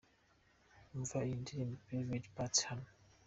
[0.93, 2.89] Umva iyi ndirimbo Private Party hano:.